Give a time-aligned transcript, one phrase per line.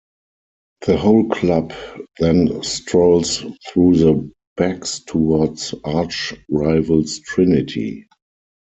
[0.87, 1.73] The whole club
[2.19, 8.07] then strolls through the backs towards arch-rivals Trinity.